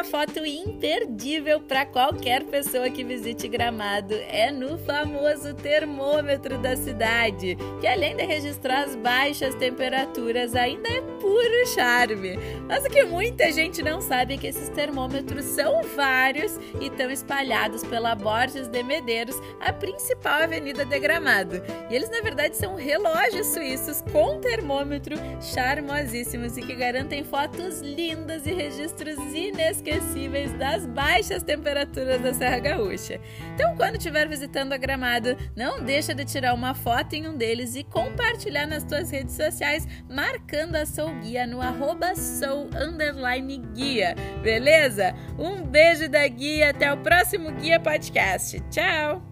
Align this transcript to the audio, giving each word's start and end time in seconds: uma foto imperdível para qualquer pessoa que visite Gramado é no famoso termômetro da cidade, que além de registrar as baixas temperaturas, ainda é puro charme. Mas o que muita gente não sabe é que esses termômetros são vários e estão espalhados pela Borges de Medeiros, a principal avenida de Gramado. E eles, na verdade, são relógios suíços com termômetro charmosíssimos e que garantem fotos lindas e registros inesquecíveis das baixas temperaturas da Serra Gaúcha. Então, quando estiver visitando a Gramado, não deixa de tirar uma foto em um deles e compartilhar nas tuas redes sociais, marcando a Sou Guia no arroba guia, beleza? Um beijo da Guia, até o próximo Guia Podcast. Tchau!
uma 0.00 0.04
foto 0.04 0.46
imperdível 0.46 1.60
para 1.60 1.84
qualquer 1.84 2.44
pessoa 2.44 2.88
que 2.88 3.04
visite 3.04 3.46
Gramado 3.46 4.14
é 4.14 4.50
no 4.50 4.78
famoso 4.78 5.52
termômetro 5.52 6.56
da 6.56 6.74
cidade, 6.74 7.58
que 7.82 7.86
além 7.86 8.16
de 8.16 8.24
registrar 8.24 8.84
as 8.84 8.96
baixas 8.96 9.54
temperaturas, 9.56 10.54
ainda 10.54 10.88
é 10.88 11.02
puro 11.20 11.66
charme. 11.74 12.38
Mas 12.66 12.82
o 12.82 12.88
que 12.88 13.04
muita 13.04 13.52
gente 13.52 13.82
não 13.82 14.00
sabe 14.00 14.34
é 14.34 14.36
que 14.38 14.46
esses 14.46 14.70
termômetros 14.70 15.44
são 15.44 15.82
vários 15.94 16.58
e 16.80 16.86
estão 16.86 17.10
espalhados 17.10 17.84
pela 17.84 18.14
Borges 18.14 18.68
de 18.68 18.82
Medeiros, 18.82 19.36
a 19.60 19.70
principal 19.70 20.44
avenida 20.44 20.86
de 20.86 20.98
Gramado. 20.98 21.62
E 21.90 21.94
eles, 21.94 22.08
na 22.08 22.22
verdade, 22.22 22.56
são 22.56 22.74
relógios 22.74 23.48
suíços 23.48 24.02
com 24.10 24.40
termômetro 24.40 25.16
charmosíssimos 25.42 26.56
e 26.56 26.62
que 26.62 26.74
garantem 26.74 27.22
fotos 27.22 27.82
lindas 27.82 28.46
e 28.46 28.52
registros 28.54 29.18
inesquecíveis 29.34 29.89
das 30.58 30.86
baixas 30.86 31.42
temperaturas 31.42 32.20
da 32.20 32.32
Serra 32.34 32.58
Gaúcha. 32.58 33.20
Então, 33.54 33.74
quando 33.76 33.96
estiver 33.96 34.28
visitando 34.28 34.72
a 34.72 34.76
Gramado, 34.76 35.36
não 35.56 35.82
deixa 35.82 36.14
de 36.14 36.24
tirar 36.24 36.54
uma 36.54 36.74
foto 36.74 37.14
em 37.14 37.26
um 37.26 37.36
deles 37.36 37.74
e 37.74 37.82
compartilhar 37.82 38.66
nas 38.66 38.84
tuas 38.84 39.10
redes 39.10 39.34
sociais, 39.34 39.86
marcando 40.08 40.76
a 40.76 40.86
Sou 40.86 41.14
Guia 41.20 41.46
no 41.46 41.60
arroba 41.60 42.12
guia, 43.74 44.14
beleza? 44.42 45.14
Um 45.38 45.62
beijo 45.62 46.08
da 46.08 46.26
Guia, 46.26 46.70
até 46.70 46.92
o 46.92 46.98
próximo 46.98 47.50
Guia 47.52 47.80
Podcast. 47.80 48.60
Tchau! 48.70 49.29